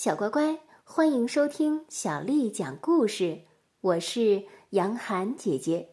[0.00, 3.40] 小乖乖，欢迎收听小丽讲故事。
[3.80, 5.88] 我是杨涵姐姐。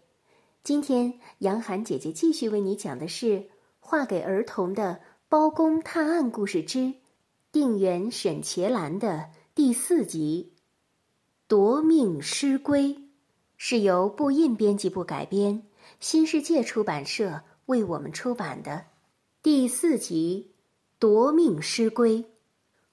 [0.63, 3.25] 今天，杨涵姐姐继续为你讲的是
[3.79, 6.93] 《画给儿童的包公探案故事之
[7.51, 10.53] 定远沈茄兰》的第四集
[11.47, 12.93] 《夺命失归》，
[13.57, 15.63] 是由布印编辑部改编，
[15.99, 18.85] 新世界出版社为我们出版的
[19.41, 20.51] 第四集
[20.99, 22.19] 《夺命失归》。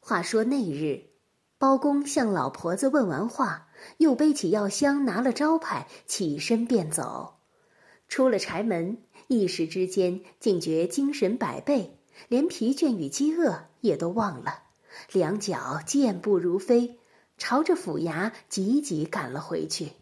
[0.04, 1.10] 话说那日，
[1.58, 7.36] 包公向老婆子问完话，又背起药箱，拿了招牌，起身便走。
[8.08, 8.98] 出了柴门，
[9.28, 14.64] 一时之间竟觉精神百倍，连疲倦与饥饿也都忘了，
[15.12, 16.98] 两脚健步如飞，
[17.38, 19.92] 朝着府衙急急赶了回去。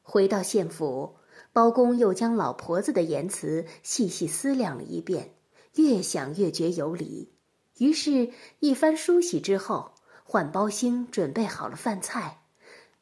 [0.00, 1.16] 回到县府，
[1.52, 5.34] 包公又将老婆子的言辞细细思量了一遍，
[5.74, 7.35] 越想越觉有理。
[7.78, 8.30] 于是，
[8.60, 9.92] 一番梳洗之后，
[10.24, 12.42] 换包兴准备好了饭菜，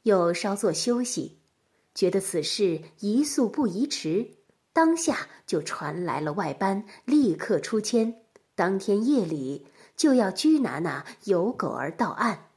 [0.03, 1.39] 又稍作休息，
[1.95, 4.31] 觉得此事宜速不宜迟，
[4.73, 8.23] 当下就传来了外班，立刻出签，
[8.57, 12.49] 当天夜里就要拘拿那有狗儿到案。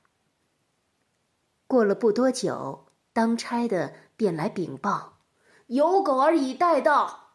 [1.67, 5.19] 过了不多久，当差的便来禀报，
[5.67, 7.25] 有狗儿已带到。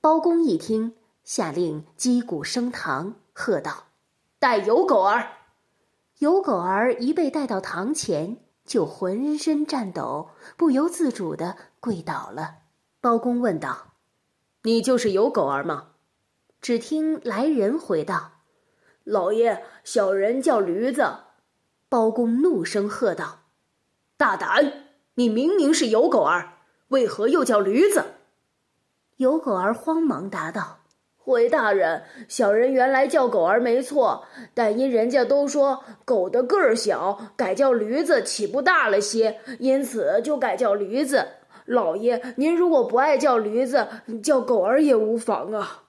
[0.00, 3.89] 包公一听，下令击鼓升堂，喝道。
[4.40, 5.32] 带有狗儿，
[6.20, 12.60] 有狗儿一被带到堂前，就浑身颤抖，不由自主的跪倒了。
[13.02, 13.92] 包公问道
[14.64, 15.88] ：“你就是有狗儿吗？”
[16.62, 18.40] 只听来人回道
[19.04, 21.16] ：“老爷，小人叫驴子。”
[21.90, 23.40] 包公怒声喝道
[24.16, 24.86] ：“大胆！
[25.16, 26.54] 你明明是有狗儿，
[26.88, 28.14] 为何又叫驴子？”
[29.18, 30.79] 有狗儿慌忙答道。
[31.30, 39.38] 回大人，小人原来叫狗儿没错，但因人家都说狗的个儿小，改叫驴子岂不大了些？
[39.60, 41.26] 因此就改叫驴子。
[41.66, 43.86] 老爷，您如果不爱叫驴子，
[44.20, 45.84] 叫狗儿也无妨啊。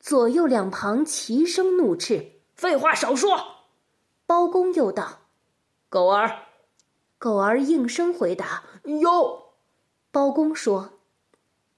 [0.00, 3.36] 左右两旁齐声怒斥：“废话少说！”
[4.26, 5.18] 包公又道
[5.90, 6.32] ：“狗儿。”
[7.20, 9.52] 狗儿应声回答：“有。”
[10.10, 10.94] 包公说：“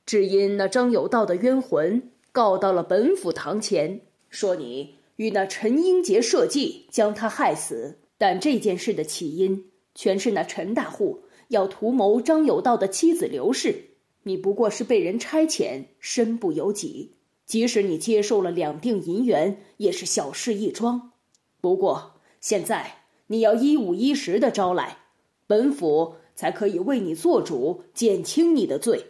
[0.07, 13.91] 只因那张有道的冤魂。”告到了本府堂前，说你与那陈英杰设计将他害死，但这件事的起因全是那陈大户要图谋张有道的妻子刘氏，
[14.25, 17.13] 你不过是被人差遣，身不由己。
[17.47, 21.13] 即使你接受了两锭银元，也是小事一桩。
[21.61, 24.99] 不过现在你要一五一十的招来，
[25.47, 29.07] 本府才可以为你做主，减轻你的罪。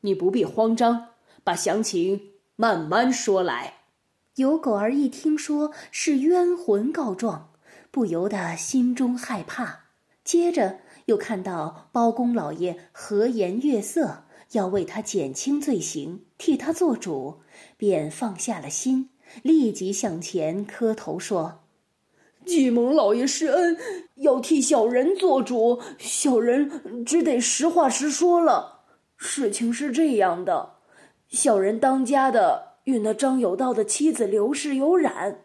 [0.00, 1.08] 你不必慌张，
[1.44, 2.31] 把详情。
[2.62, 3.78] 慢慢说来，
[4.36, 7.50] 有狗儿一听说是冤魂告状，
[7.90, 9.86] 不由得心中害怕。
[10.22, 17.40] 接着又看到包公老爷和颜悦色，要为他减轻罪行，替他做主，
[17.76, 19.10] 便放下了心，
[19.42, 21.64] 立即向前磕头说
[22.46, 23.76] ：“季蒙老爷施恩，
[24.14, 28.82] 要替小人做主，小人只得实话实说了。
[29.16, 30.74] 事情是这样的。”
[31.32, 35.40] 小人当家的与那张有道的妻子刘氏有染，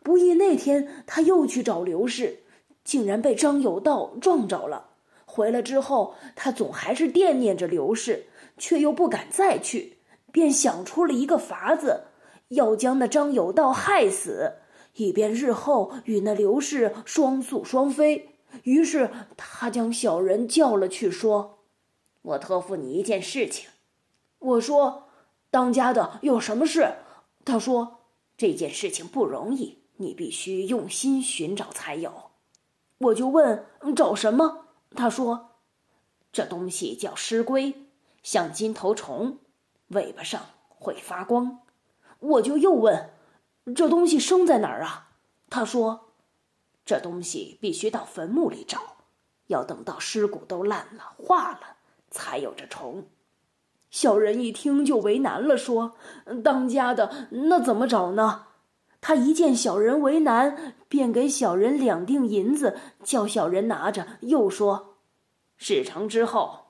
[0.00, 2.44] 不意那天他又去找刘氏，
[2.84, 4.90] 竟然被张有道撞着了。
[5.24, 8.26] 回来之后，他总还是惦念着刘氏，
[8.58, 9.98] 却又不敢再去，
[10.30, 12.04] 便想出了一个法子，
[12.50, 14.52] 要将那张有道害死，
[14.94, 18.36] 以便日后与那刘氏双宿双飞。
[18.62, 21.58] 于是他将小人叫了去，说
[22.22, 23.68] ：“我托付你一件事情。”
[24.38, 25.03] 我说。
[25.54, 26.96] 当家的有什么事？
[27.44, 28.00] 他说
[28.36, 32.32] ：“这件事情不容易，你必须用心寻找才有。”
[32.98, 34.66] 我就问：“找什么？”
[34.96, 35.50] 他说
[36.32, 37.86] ：“这东西叫尸龟，
[38.24, 39.38] 像金头虫，
[39.90, 41.60] 尾巴上会发光。”
[42.18, 43.14] 我就又问
[43.76, 45.12] ：“这东西生在哪儿啊？”
[45.48, 46.14] 他说
[46.84, 48.96] ：“这东西必须到坟墓里找，
[49.46, 51.76] 要等到尸骨都烂了、化了，
[52.10, 53.06] 才有这虫。”
[53.94, 55.94] 小人一听就为难了，说
[56.42, 58.46] ：“当家的，那怎么找呢？”
[59.00, 64.96] 他一见小人为难，便给小人两锭银子，叫小人拿着，又说
[65.56, 66.62] ：“事成之后，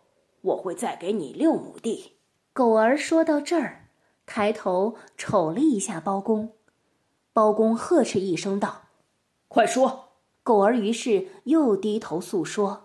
[0.42, 2.18] 我会再给你六亩地。”
[2.52, 3.88] 狗儿说到这儿，
[4.26, 6.52] 抬头瞅了一下包公，
[7.32, 8.82] 包公呵斥一声道
[9.48, 10.10] ：“快说！”
[10.44, 12.83] 狗儿于是又低头诉说。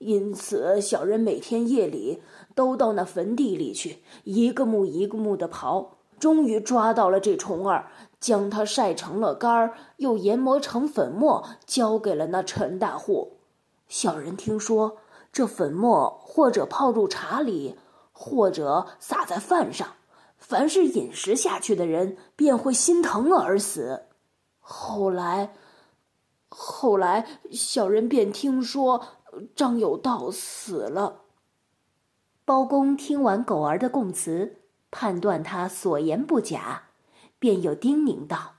[0.00, 2.22] 因此，小人每天夜里
[2.54, 5.88] 都到那坟地里去，一个墓一个墓的刨，
[6.18, 13.36] 终于抓到了这虫儿，将它晒成了干儿，又研磨成粉末，交给了那陈大户。
[13.88, 14.96] 小人听说
[15.30, 17.76] 这粉末或者泡入茶里，
[18.10, 19.86] 或者撒在饭上，
[20.38, 24.04] 凡是饮食下去的人便会心疼而死。
[24.60, 25.52] 后来，
[26.48, 29.02] 后来小人便听说
[29.54, 31.22] 张有道死了。
[32.44, 36.88] 包公听完狗儿的供词，判断他所言不假，
[37.38, 38.56] 便又叮咛道：“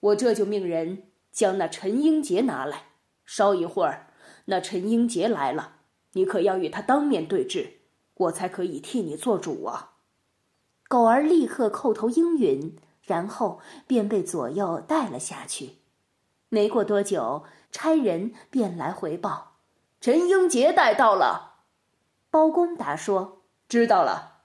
[0.00, 2.88] 我这就命人将那陈英杰拿来。
[3.24, 4.08] 稍一会儿，
[4.46, 5.76] 那陈英杰来了，
[6.12, 7.78] 你可要与他当面对质，
[8.14, 9.94] 我才可以替你做主啊。”
[10.88, 15.78] 狗儿立刻叩头应允，然后便被左右带了下去。
[16.48, 19.55] 没过多久，差人便来回报
[20.00, 21.54] ：“陈英杰带到了。”
[22.30, 24.42] 包公答说：“知道了。”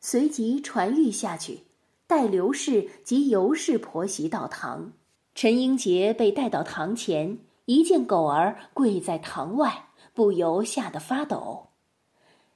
[0.00, 1.64] 随即传谕下去，
[2.06, 4.92] 带刘氏及尤氏婆媳到堂。
[5.34, 11.68] 陈英杰被带到堂前，一见狗儿跪在堂外，不由吓得发抖。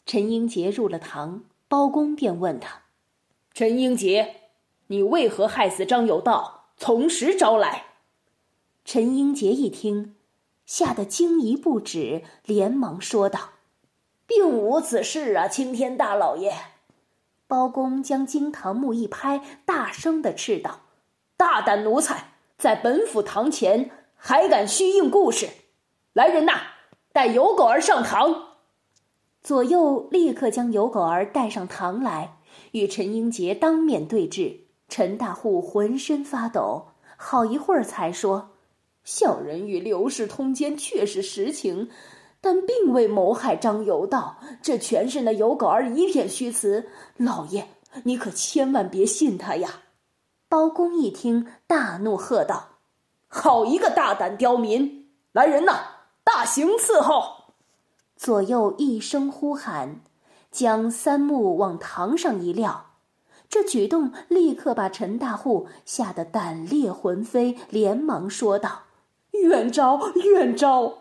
[0.07, 2.83] 陈英杰入了堂，包公便问他
[3.53, 4.35] ：“陈英杰，
[4.87, 6.71] 你为何害死张有道？
[6.77, 7.85] 从实招来。”
[8.85, 10.14] 陈英杰一听，
[10.67, 13.51] 吓得惊疑不止，连忙说道。
[14.27, 16.55] 并无此事啊，青天大老爷！
[17.47, 20.81] 包公将惊堂木一拍，大声的斥道
[21.37, 25.51] ：“大胆奴才，在本府堂前还敢虚应故事！
[26.15, 26.53] 来人呐，
[27.13, 28.55] 带尤狗儿上堂！”
[29.45, 32.39] 左右立刻将尤狗儿带上堂来，
[32.73, 34.61] 与陈英杰当面对质。
[34.89, 36.89] 陈大户浑身发抖，
[37.19, 38.53] 好一会儿才说
[39.05, 41.89] ：“小人与刘氏通奸，确是实情。”
[42.41, 46.91] 但并未谋害张有道，这全是那有狗儿一片虚词。
[47.17, 47.67] 老爷，
[48.03, 49.81] 你可千万别信他呀！
[50.47, 52.81] 包公一听，大怒，喝道
[53.29, 55.09] ：“好一个大胆刁民！
[55.33, 55.73] 来人呐，
[56.23, 57.55] 大刑伺候！”
[58.15, 60.03] 左右一声呼喊，
[60.51, 62.91] 将三木往堂上一撂。
[63.49, 68.83] 这举动立刻把陈大户吓得胆裂魂飞，连忙说道
[69.43, 70.99] ：“冤招，冤招！”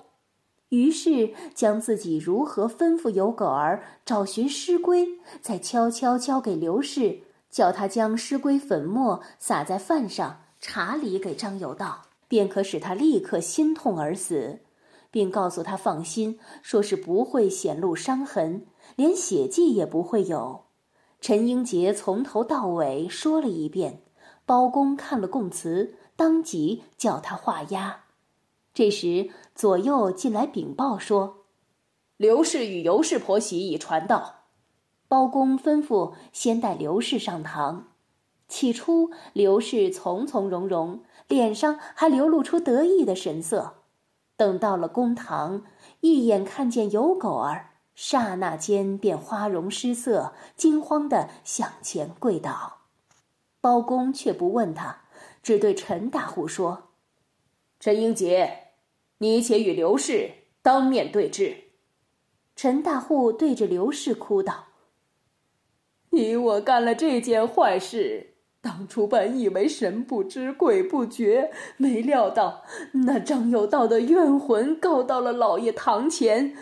[0.70, 5.08] 于是将自己如何吩咐有狗儿找寻尸龟，
[5.40, 7.20] 再悄悄交给刘氏，
[7.52, 14.62] 叫他将尸龟粉末撒在饭上、茶里给张有道，便可使他立刻心痛而死，
[15.12, 18.66] 并告诉他放心，说是不会显露伤痕，
[18.96, 20.64] 连血迹也不会有。
[21.22, 24.02] 陈英杰从头到尾说了一遍，
[24.48, 28.03] 包公看了供词，当即叫他画押。
[28.74, 31.46] 这时，左右进来禀报说
[32.18, 34.46] ：“刘氏与尤氏婆媳已传到。”
[35.08, 37.90] 包公吩咐先带刘氏上堂。
[38.48, 43.84] 起初，刘氏从从容容，脸上还流露出得意的神色。
[44.36, 45.64] 等到了公堂，
[46.00, 52.80] 一眼看见尤狗儿，刹那间便花容失色，惊慌的向前跪倒。
[53.62, 55.02] 包公却不问他，
[55.44, 56.90] 只对陈大户说
[57.80, 58.62] ：“陈英杰。”
[59.24, 60.32] 你且与刘氏
[60.62, 61.56] 当面对质。
[62.58, 64.66] 陈大户对着刘氏哭道
[66.12, 72.64] ：“你我干了这件坏事，当初本以为神不知鬼不觉，没料到
[73.06, 76.58] 那张有道的冤魂告到了老爷堂前，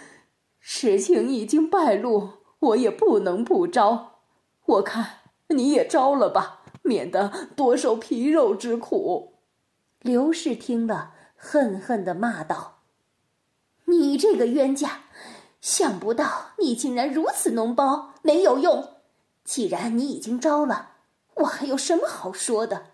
[0.60, 4.20] 事情已经败露，我也不能不招。
[4.68, 9.40] 我看你也招了吧，免得多受皮肉之苦。”
[10.04, 11.16] 刘氏听了。
[11.44, 12.82] 恨恨的骂道
[13.86, 15.02] ：“你这个冤家，
[15.60, 18.98] 想不到你竟然如此脓包，没有用。
[19.44, 20.92] 既然你已经招了，
[21.34, 22.92] 我还有什么好说的？”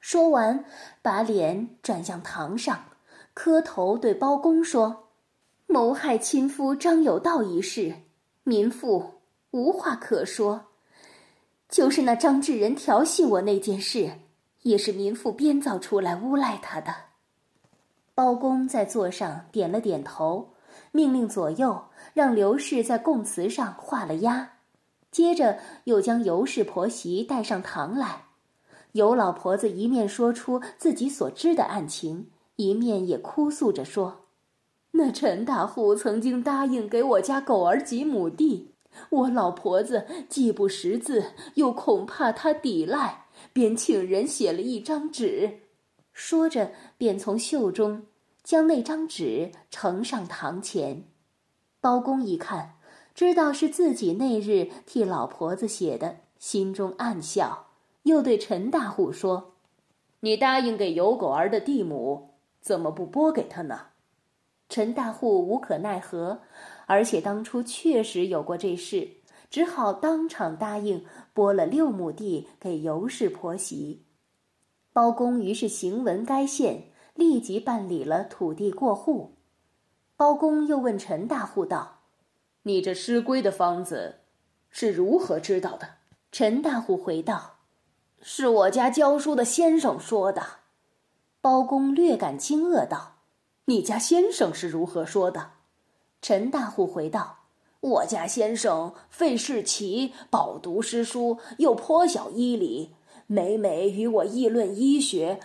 [0.00, 0.64] 说完，
[1.02, 2.86] 把脸转向堂上，
[3.34, 5.10] 磕头对包公说
[5.68, 7.94] ：“谋害亲夫张有道一事，
[8.42, 9.20] 民妇
[9.50, 10.68] 无话可说。
[11.68, 14.12] 就是那张志仁调戏我那件事，
[14.62, 16.94] 也是民妇编造出来诬赖他的。”
[18.14, 20.50] 包公在座上点了点头，
[20.92, 24.52] 命令左右让刘氏在供词上画了押，
[25.10, 28.26] 接着又将尤氏婆媳带上堂来。
[28.92, 34.26] 尤老婆子一面说出自己所知的案情，一面也哭诉着说
[34.92, 38.70] ：“那陈大户曾经答应给我家狗儿几亩地，
[39.10, 45.62] 我老婆子既不识字，又恐怕他抵赖，便请人写了一张纸。”
[46.14, 48.04] 说着，便从袖中
[48.42, 51.04] 将那张纸呈上堂前。
[51.80, 52.76] 包公一看，
[53.14, 57.66] 知道是自己那日替老婆子写的，心中暗笑，
[58.04, 59.54] 又对陈大户说
[60.20, 62.30] ：“你答应给有狗儿的地亩，
[62.60, 63.88] 怎么不拨给他呢？
[64.68, 66.40] 陈大户无可奈何，
[66.86, 69.10] 而且当初确实有过这事，
[69.50, 74.03] 只好当场答应拨了六亩地给尤氏婆媳。
[74.94, 76.84] 包公于是行文该县，
[77.14, 79.34] 立即办理了土地过户。
[80.16, 82.02] 包公又问陈大户道
[82.62, 84.20] ：“你这失归的方子
[84.70, 85.96] 是如何知道的？”
[86.30, 87.56] 陈大户回道
[88.22, 90.42] ：“是我家教书的先生说的。”
[91.42, 93.16] 包公略感惊愕道。
[93.64, 95.50] 你家先生是如何说的？
[96.22, 97.38] 陈大户回道
[97.80, 102.94] ：“我家先生费事奇，饱读诗书，又颇晓医理，
[103.26, 105.40] 每每与我议论医学，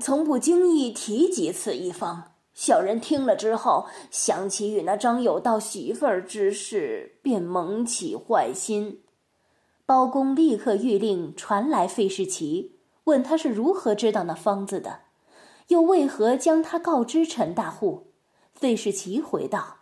[0.00, 2.32] 从不经意提及此一方。
[2.52, 9.00] 小人听了之后，想起与那张有道媳妇儿之事，便萌起坏心。”
[9.84, 15.00] 包公立刻谕令传来费世奇，问他是如何知道那方子的。
[15.68, 18.12] 又为何将他告知陈大户？
[18.52, 19.78] 费世奇回道：“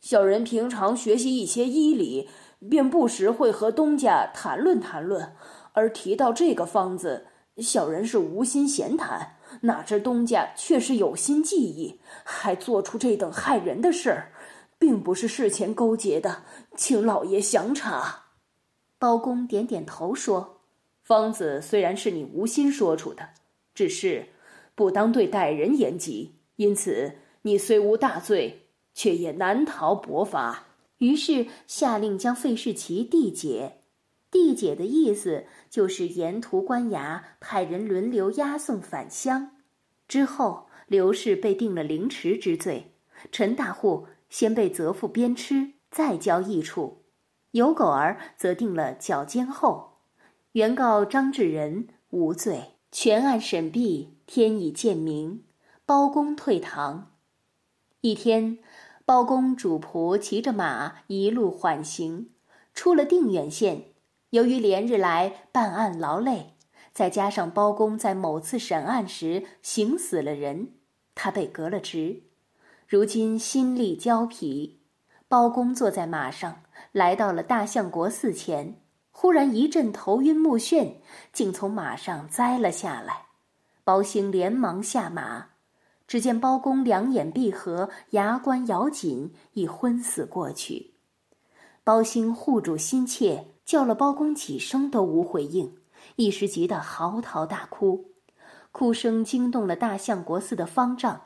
[0.00, 2.28] 小人平常学习一些医理，
[2.68, 5.34] 便不时会和东家谈论谈论。
[5.72, 7.26] 而提到这个方子，
[7.58, 14.32] 小人是无心闲谈，哪知东家却是有心计议，还做出这等害人的事儿，
[14.78, 16.44] 并不是事前勾结的，
[16.76, 18.26] 请老爷详查。”
[18.98, 20.60] 包公点点头说
[21.02, 23.30] ：“方子虽然是你无心说出的，
[23.74, 24.28] 只是……”
[24.74, 27.12] 不当对待人言及，因此
[27.42, 30.64] 你虽无大罪，却也难逃薄罚。
[30.96, 33.81] 于是下令将费世奇递解。
[34.32, 39.52] 递解的意思就是沿途官衙派人轮流押送返乡。
[40.08, 42.94] 之后，刘氏被定了凌迟之罪，
[43.30, 47.04] 陈大户先被责付鞭笞，再交役处；
[47.52, 49.98] 有狗儿则定了绞监后。
[50.52, 52.70] 原告张志仁无罪。
[52.90, 54.18] 全案审毕。
[54.26, 55.44] 天已渐明，
[55.84, 57.12] 包公退堂。
[58.00, 58.58] 一天，
[59.04, 62.30] 包公主仆骑着马一路缓行，
[62.72, 63.91] 出了定远县。
[64.32, 66.54] 由于连日来办案劳累，
[66.94, 70.68] 再加上包公在某次审案时刑死了人，
[71.14, 72.22] 他被革了职，
[72.88, 74.80] 如今心力交疲。
[75.28, 76.62] 包公坐在马上，
[76.92, 80.94] 来到了大相国寺前，忽然一阵头晕目眩，
[81.30, 83.26] 竟从马上栽了下来。
[83.84, 85.48] 包兴连忙下马，
[86.06, 90.94] 只见包公两眼闭合，牙关咬紧，已昏死过去。
[91.84, 95.76] 包兴护主心切，叫了包公几声都无回应，
[96.16, 98.12] 一时急得嚎啕大哭，
[98.70, 101.22] 哭声惊动了大相国寺的方丈。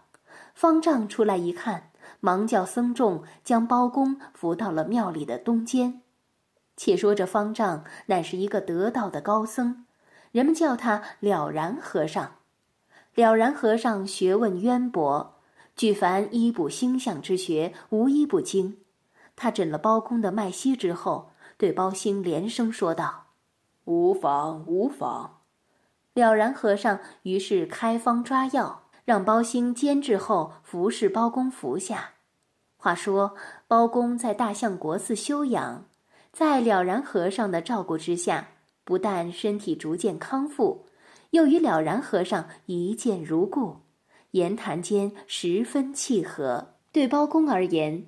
[0.54, 1.90] 方丈出来一看，
[2.20, 6.02] 忙叫僧众将包公扶到了庙里的东间。
[6.76, 9.86] 且说这方丈乃是一个得道的高僧，
[10.32, 12.36] 人们叫他了然和尚。
[13.14, 15.40] 了然和尚学问渊博，
[15.74, 18.78] 举凡医卜星象之学，无一不精。
[19.34, 23.26] 他诊了包公的脉息之后，对包兴连声说道
[23.84, 25.40] ：“无妨，无妨。”
[26.14, 32.14] 了然和尚于是开方抓药，让包兴煎制后服侍包公服下。
[32.76, 33.34] 话说，
[33.66, 35.86] 包公在大相国寺休养，
[36.32, 38.48] 在了然和尚的照顾之下，
[38.84, 40.86] 不但身体逐渐康复。
[41.30, 43.78] 又与了然和尚一见如故，
[44.30, 46.74] 言谈间十分契合。
[46.92, 48.06] 对包公而言，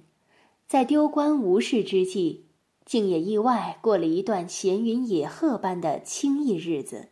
[0.66, 2.47] 在丢官无事之际，
[2.88, 7.10] 竟也意外过了一段闲云野鹤般的清逸日子。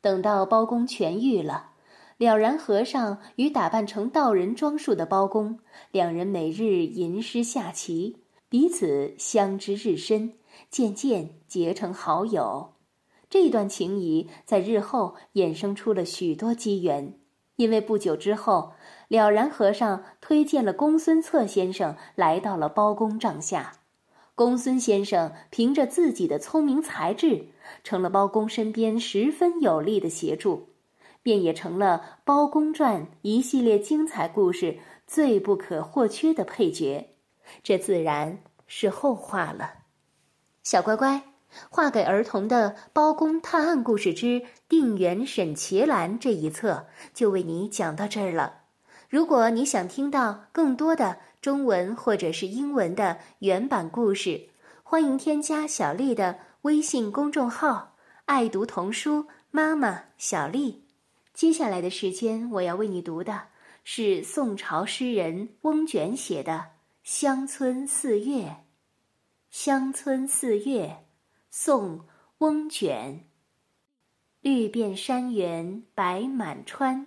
[0.00, 1.70] 等到包公痊愈了，
[2.16, 5.58] 了然和尚与打扮成道人装束的包公
[5.90, 10.34] 两人每日吟诗下棋，彼此相知日深，
[10.70, 12.74] 渐渐结成好友。
[13.28, 17.18] 这段情谊在日后衍生出了许多机缘，
[17.56, 18.74] 因为不久之后，
[19.08, 23.80] 了然和尚推荐了公孙策先生来到了包公帐下。
[24.36, 27.46] 公孙先生凭着自己的聪明才智，
[27.84, 30.70] 成了包公身边十分有力的协助，
[31.22, 37.10] 便也成了《包公传》一系列精彩故事最不可或缺的配角。
[37.62, 39.74] 这自然是后话了，
[40.62, 41.22] 小乖乖。
[41.70, 48.63] 画给儿童的《包公探案故事之定远沈茄兰》这一册就为你讲到这儿了。
[49.14, 54.48] 如果你想听到更多的中文或者是英文的原版故事，
[54.82, 57.94] 欢迎添加小丽的微信公众号
[58.26, 60.82] “爱读童书妈妈小丽”。
[61.32, 63.40] 接下来的时间，我要为你读的
[63.84, 66.52] 是宋朝诗人翁卷写的
[67.04, 68.42] 《乡村四月》。
[69.48, 71.04] 乡村四月。
[71.50, 72.00] 宋·
[72.38, 73.24] 翁卷。
[74.40, 77.06] 绿遍山原白满川，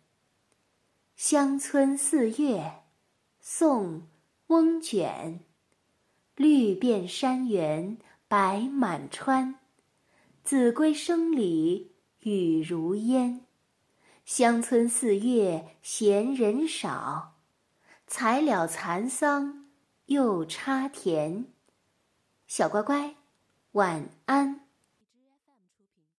[1.23, 2.81] 乡村四月，
[3.39, 3.99] 宋·
[4.47, 5.41] 翁卷。
[6.35, 9.59] 绿遍山原白满川，
[10.43, 13.45] 子规声里雨如烟。
[14.25, 17.35] 乡村四月闲人少，
[18.07, 19.67] 才了蚕桑
[20.07, 21.45] 又插田。
[22.47, 23.15] 小乖乖，
[23.73, 24.70] 晚安。